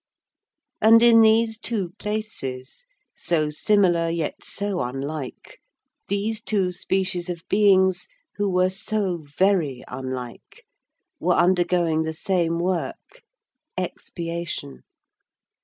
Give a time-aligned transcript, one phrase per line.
[0.81, 5.59] And in these two places, so similar yet so unlike,
[6.07, 10.65] these two species of beings who were so very unlike,
[11.19, 13.21] were undergoing the same work,
[13.77, 14.81] expiation.